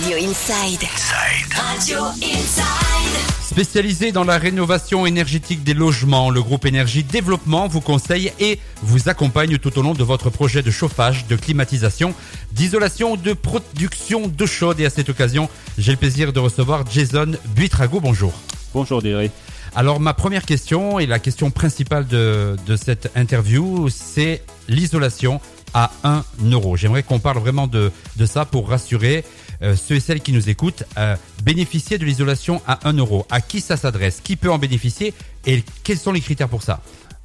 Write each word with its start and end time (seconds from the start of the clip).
Radio 0.00 0.16
Inside. 0.16 0.86
Radio 1.56 2.04
Inside. 2.22 2.62
Spécialisé 3.42 4.12
dans 4.12 4.22
la 4.22 4.38
rénovation 4.38 5.06
énergétique 5.06 5.64
des 5.64 5.74
logements, 5.74 6.30
le 6.30 6.40
groupe 6.40 6.66
Énergie 6.66 7.02
Développement 7.02 7.66
vous 7.66 7.80
conseille 7.80 8.30
et 8.38 8.60
vous 8.80 9.08
accompagne 9.08 9.58
tout 9.58 9.76
au 9.76 9.82
long 9.82 9.94
de 9.94 10.04
votre 10.04 10.30
projet 10.30 10.62
de 10.62 10.70
chauffage, 10.70 11.26
de 11.26 11.34
climatisation, 11.34 12.14
d'isolation, 12.52 13.16
de 13.16 13.32
production 13.32 14.28
d'eau 14.28 14.46
chaude. 14.46 14.78
Et 14.78 14.86
à 14.86 14.90
cette 14.90 15.08
occasion, 15.08 15.48
j'ai 15.78 15.90
le 15.90 15.98
plaisir 15.98 16.32
de 16.32 16.38
recevoir 16.38 16.84
Jason 16.88 17.32
Buitrago. 17.56 17.98
Bonjour. 17.98 18.32
Bonjour 18.74 19.02
Thierry. 19.02 19.32
Alors 19.74 19.98
ma 19.98 20.14
première 20.14 20.44
question 20.44 21.00
et 21.00 21.06
la 21.06 21.18
question 21.18 21.50
principale 21.50 22.06
de, 22.06 22.54
de 22.68 22.76
cette 22.76 23.10
interview, 23.16 23.88
c'est 23.88 24.44
l'isolation 24.68 25.40
à 25.74 25.90
1 26.04 26.24
euro. 26.50 26.76
J'aimerais 26.76 27.02
qu'on 27.02 27.18
parle 27.18 27.38
vraiment 27.38 27.66
de, 27.66 27.90
de 28.16 28.26
ça 28.26 28.44
pour 28.44 28.68
rassurer 28.68 29.24
euh, 29.62 29.76
ceux 29.76 29.96
et 29.96 30.00
celles 30.00 30.20
qui 30.20 30.32
nous 30.32 30.48
écoutent. 30.48 30.84
Euh, 30.96 31.16
bénéficier 31.42 31.98
de 31.98 32.04
l'isolation 32.04 32.60
à 32.66 32.88
1 32.88 32.94
euro. 32.94 33.26
À 33.30 33.40
qui 33.40 33.60
ça 33.60 33.76
s'adresse? 33.76 34.20
Qui 34.22 34.36
peut 34.36 34.50
en 34.50 34.58
bénéficier? 34.58 35.14
Et 35.46 35.62
quels 35.84 35.98
sont 35.98 36.12
les 36.12 36.20
critères 36.20 36.48
pour 36.48 36.62
ça? 36.62 36.80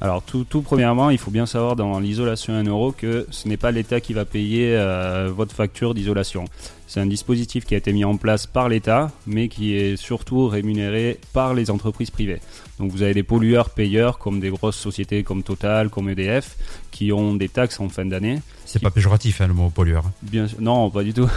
Alors 0.00 0.22
tout, 0.22 0.44
tout 0.48 0.62
premièrement, 0.62 1.10
il 1.10 1.18
faut 1.18 1.32
bien 1.32 1.46
savoir 1.46 1.74
dans 1.74 1.98
l'isolation 1.98 2.54
à 2.54 2.58
1 2.58 2.64
euro 2.64 2.92
que 2.92 3.26
ce 3.30 3.48
n'est 3.48 3.56
pas 3.56 3.72
l'État 3.72 4.00
qui 4.00 4.12
va 4.12 4.24
payer 4.24 4.76
euh, 4.76 5.30
votre 5.34 5.54
facture 5.54 5.92
d'isolation. 5.92 6.44
C'est 6.90 7.00
un 7.00 7.06
dispositif 7.06 7.66
qui 7.66 7.74
a 7.74 7.78
été 7.78 7.92
mis 7.92 8.04
en 8.06 8.16
place 8.16 8.46
par 8.46 8.70
l'État, 8.70 9.12
mais 9.26 9.48
qui 9.48 9.74
est 9.74 9.96
surtout 9.96 10.48
rémunéré 10.48 11.18
par 11.34 11.52
les 11.52 11.70
entreprises 11.70 12.10
privées. 12.10 12.40
Donc 12.78 12.90
vous 12.92 13.02
avez 13.02 13.12
des 13.12 13.22
pollueurs 13.22 13.68
payeurs 13.70 14.18
comme 14.18 14.40
des 14.40 14.48
grosses 14.48 14.78
sociétés 14.78 15.22
comme 15.22 15.42
Total, 15.42 15.90
comme 15.90 16.08
EDF, 16.08 16.56
qui 16.90 17.12
ont 17.12 17.34
des 17.34 17.50
taxes 17.50 17.78
en 17.80 17.90
fin 17.90 18.06
d'année. 18.06 18.40
C'est 18.64 18.80
pas 18.80 18.90
péjoratif 18.90 19.42
hein, 19.42 19.48
le 19.48 19.54
mot 19.54 19.68
pollueur. 19.68 20.04
Bien 20.22 20.48
sûr- 20.48 20.60
non, 20.62 20.88
pas 20.90 21.02
du 21.02 21.12
tout. 21.12 21.28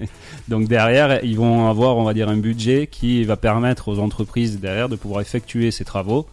Donc 0.48 0.68
derrière, 0.68 1.24
ils 1.24 1.36
vont 1.38 1.68
avoir, 1.70 1.96
on 1.96 2.04
va 2.04 2.12
dire, 2.12 2.28
un 2.28 2.36
budget 2.36 2.86
qui 2.86 3.24
va 3.24 3.36
permettre 3.38 3.88
aux 3.88 3.98
entreprises 4.00 4.60
derrière 4.60 4.90
de 4.90 4.96
pouvoir 4.96 5.22
effectuer 5.22 5.70
ces 5.70 5.84
travaux 5.86 6.26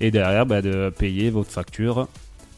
et 0.00 0.10
derrière 0.10 0.44
bah, 0.44 0.60
de 0.60 0.92
payer 0.96 1.30
votre 1.30 1.50
facture 1.50 2.08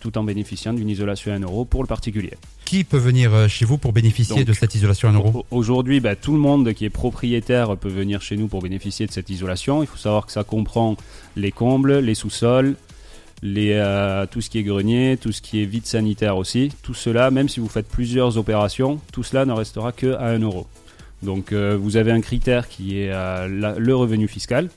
tout 0.01 0.17
en 0.19 0.25
bénéficiant 0.25 0.73
d'une 0.73 0.89
isolation 0.89 1.33
à 1.33 1.37
1 1.37 1.41
euro 1.41 1.65
pour 1.65 1.83
le 1.83 1.87
particulier. 1.87 2.33
Qui 2.65 2.85
peut 2.85 2.97
venir 2.99 3.35
euh, 3.35 3.49
chez 3.49 3.65
vous 3.65 3.79
pour 3.79 3.93
bénéficier 3.93 4.37
Donc, 4.37 4.45
de 4.47 4.53
cette 4.53 4.75
isolation 4.75 5.09
à 5.09 5.13
1 5.13 5.15
euro? 5.15 5.45
Au- 5.51 5.57
Aujourd'hui, 5.57 6.01
bah, 6.01 6.17
tout 6.17 6.33
le 6.33 6.39
monde 6.39 6.73
qui 6.73 6.85
est 6.85 6.91
propriétaire 6.91 7.77
peut 7.77 7.89
venir 7.89 8.23
chez 8.23 8.37
nous 8.37 8.49
pour 8.49 8.63
bénéficier 8.63 9.07
de 9.07 9.13
cette 9.13 9.31
isolation. 9.31 9.83
Il 9.83 9.87
faut 9.87 9.97
savoir 9.99 10.27
que 10.27 10.33
ça 10.33 10.45
comprend 10.45 10.97
les 11.37 11.53
combles, 11.53 11.99
les 11.99 12.15
sous-sols, 12.15 12.77
les, 13.43 13.73
euh, 13.73 14.27
tout 14.31 14.41
ce 14.41 14.51
qui 14.51 14.59
est 14.59 14.63
grenier, 14.63 15.17
tout 15.21 15.33
ce 15.33 15.41
qui 15.43 15.63
est 15.63 15.65
vide 15.67 15.87
sanitaire 15.87 16.37
aussi. 16.37 16.71
Tout 16.83 16.95
cela, 16.95 17.31
même 17.31 17.49
si 17.49 17.61
vous 17.61 17.69
faites 17.69 17.89
plusieurs 17.89 18.37
opérations, 18.39 19.01
tout 19.13 19.23
cela 19.23 19.45
ne 19.45 19.53
restera 19.53 19.93
que 19.93 20.15
à 20.15 20.27
1 20.27 20.41
euro. 20.41 20.67
Donc 21.23 21.53
euh, 21.53 21.77
vous 21.81 21.97
avez 21.97 22.13
un 22.13 22.21
critère 22.21 22.69
qui 22.69 22.99
est 22.99 23.11
euh, 23.13 23.49
la- 23.49 23.79
le 23.79 23.95
revenu 23.97 24.29
fiscal. 24.29 24.71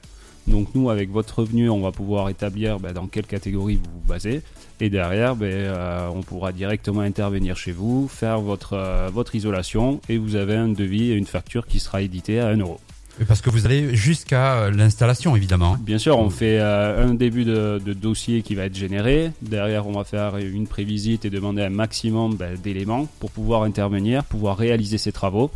Donc 0.47 0.69
nous, 0.75 0.89
avec 0.89 1.09
votre 1.11 1.39
revenu, 1.39 1.69
on 1.69 1.81
va 1.81 1.91
pouvoir 1.91 2.29
établir 2.29 2.79
bah, 2.79 2.93
dans 2.93 3.07
quelle 3.07 3.25
catégorie 3.25 3.75
vous 3.75 3.91
vous 4.01 4.07
basez. 4.07 4.41
Et 4.81 4.89
derrière, 4.89 5.35
ben, 5.35 5.51
euh, 5.51 6.09
on 6.13 6.21
pourra 6.21 6.51
directement 6.51 7.01
intervenir 7.01 7.55
chez 7.55 7.71
vous, 7.71 8.07
faire 8.09 8.41
votre, 8.41 8.73
euh, 8.73 9.09
votre 9.13 9.35
isolation 9.35 10.01
et 10.09 10.17
vous 10.17 10.35
avez 10.35 10.55
un 10.55 10.67
devis 10.67 11.11
et 11.11 11.15
une 11.15 11.25
facture 11.25 11.65
qui 11.65 11.79
sera 11.79 12.01
éditée 12.01 12.39
à 12.39 12.47
1 12.47 12.57
euro. 12.57 12.79
Parce 13.27 13.41
que 13.41 13.51
vous 13.51 13.65
allez 13.67 13.95
jusqu'à 13.95 14.55
euh, 14.55 14.71
l'installation 14.71 15.35
évidemment. 15.35 15.75
hein. 15.75 15.79
Bien 15.81 15.99
sûr, 15.99 16.17
on 16.17 16.31
fait 16.31 16.57
euh, 16.59 17.07
un 17.07 17.13
début 17.13 17.45
de, 17.45 17.79
de 17.83 17.93
dossier 17.93 18.41
qui 18.41 18.55
va 18.55 18.65
être 18.65 18.75
généré. 18.75 19.31
Derrière, 19.43 19.87
on 19.87 19.91
va 19.91 20.03
faire 20.03 20.37
une 20.37 20.65
prévisite 20.67 21.23
et 21.23 21.29
demander 21.29 21.61
un 21.61 21.69
maximum 21.69 22.35
ben, 22.35 22.57
d'éléments 22.61 23.07
pour 23.19 23.29
pouvoir 23.29 23.63
intervenir, 23.63 24.23
pouvoir 24.23 24.57
réaliser 24.57 24.97
ces 24.97 25.11
travaux. 25.11 25.51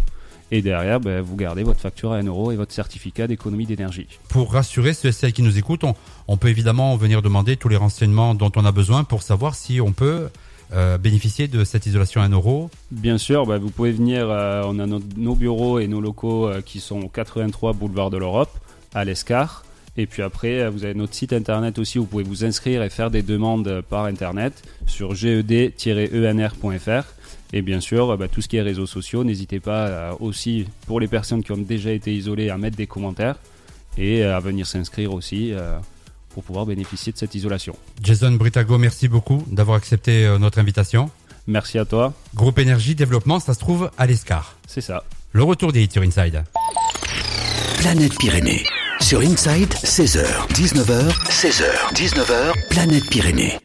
Et 0.52 0.62
derrière, 0.62 1.00
ben, 1.00 1.22
vous 1.22 1.36
gardez 1.36 1.64
votre 1.64 1.80
facture 1.80 2.14
à 2.14 2.18
1 2.18 2.24
euro 2.24 2.52
et 2.52 2.56
votre 2.56 2.72
certificat 2.72 3.28
d'économie 3.28 3.66
d'énergie. 3.66 4.08
Pour 4.30 4.54
rassurer 4.54 4.94
ceux 4.94 5.10
et 5.10 5.12
celles 5.12 5.34
qui 5.34 5.42
nous 5.42 5.58
écoutent, 5.58 5.84
on, 5.84 5.96
on 6.28 6.38
peut 6.38 6.48
évidemment 6.48 6.96
venir 6.96 7.22
demander 7.22 7.58
tous 7.58 7.68
les 7.68 7.76
renseignements 7.76 8.34
dont 8.34 8.52
on 8.56 8.66
a 8.66 8.72
besoin 8.72 9.04
pour 9.04 9.24
savoir 9.24 9.56
si 9.56 9.82
on 9.82 9.92
peut 9.92 10.30
euh, 10.74 10.98
bénéficier 10.98 11.48
de 11.48 11.64
cette 11.64 11.86
isolation 11.86 12.22
à 12.22 12.26
1 12.26 12.30
euro. 12.30 12.70
Bien 12.92 13.18
sûr, 13.18 13.46
bah, 13.46 13.58
vous 13.58 13.70
pouvez 13.70 13.92
venir, 13.92 14.30
euh, 14.30 14.64
on 14.66 14.80
a 14.80 14.86
nos, 14.86 15.00
nos 15.16 15.36
bureaux 15.36 15.80
et 15.80 15.88
nos 15.88 16.02
locaux 16.02 16.48
euh, 16.48 16.62
qui 16.62 16.82
sont 16.82 17.00
au 17.00 17.08
83 17.08 17.72
boulevard 17.74 18.10
de 18.10 18.18
l'Europe, 18.18 18.52
à 18.94 19.06
l'Escar. 19.06 19.64
Et 19.98 20.06
puis 20.06 20.22
après, 20.22 20.62
euh, 20.62 20.70
vous 20.70 20.84
avez 20.84 20.94
notre 20.94 21.14
site 21.14 21.34
internet 21.34 21.80
aussi, 21.80 22.00
où 22.00 22.04
vous 22.04 22.08
pouvez 22.08 22.24
vous 22.24 22.46
inscrire 22.46 22.84
et 22.84 22.90
faire 22.90 23.10
des 23.12 23.24
demandes 23.24 23.82
par 23.90 24.06
internet 24.06 24.64
sur 24.86 25.16
ged-enr.fr. 25.16 27.04
Et 27.54 27.62
bien 27.62 27.80
sûr, 27.80 28.12
euh, 28.12 28.18
bah, 28.18 28.28
tout 28.28 28.42
ce 28.42 28.48
qui 28.48 28.58
est 28.58 28.62
réseaux 28.62 28.86
sociaux, 28.86 29.24
n'hésitez 29.24 29.60
pas 29.60 29.88
euh, 29.88 30.12
aussi, 30.20 30.66
pour 30.86 31.00
les 31.00 31.08
personnes 31.08 31.44
qui 31.44 31.52
ont 31.52 31.58
déjà 31.58 31.92
été 31.92 32.14
isolées, 32.14 32.50
à 32.50 32.58
mettre 32.58 32.78
des 32.78 32.88
commentaires 32.88 33.38
et 33.98 34.24
euh, 34.24 34.36
à 34.36 34.40
venir 34.40 34.66
s'inscrire 34.68 35.14
aussi 35.14 35.52
euh, 35.54 35.78
pour 36.30 36.44
pouvoir 36.44 36.66
bénéficier 36.66 37.12
de 37.12 37.18
cette 37.18 37.36
isolation. 37.36 37.76
Jason 38.02 38.32
Britago, 38.32 38.78
merci 38.78 39.08
beaucoup 39.08 39.44
d'avoir 39.48 39.78
accepté 39.78 40.26
euh, 40.26 40.38
notre 40.38 40.60
invitation. 40.60 41.10
Merci 41.48 41.80
à 41.80 41.86
toi, 41.86 42.14
Groupe 42.36 42.60
Énergie 42.60 42.94
Développement, 42.94 43.40
ça 43.40 43.54
se 43.54 43.60
trouve 43.60 43.90
à 43.98 44.06
l'Escar. 44.06 44.58
c'est 44.68 44.82
ça. 44.82 45.04
Le 45.32 45.44
retour 45.44 45.72
des 45.72 45.84
hits 45.84 46.00
Inside. 46.00 46.44
Planète 47.80 48.18
Pyrénées. 48.18 48.64
Sur 49.02 49.22
Inside, 49.22 49.74
16h, 49.84 50.26
19h, 50.54 51.10
16h, 51.30 51.94
19h, 51.94 52.68
Planète 52.70 53.10
Pyrénées. 53.10 53.56